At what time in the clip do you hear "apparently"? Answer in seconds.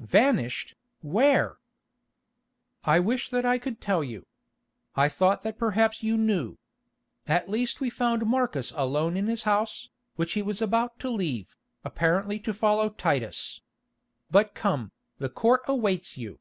11.82-12.38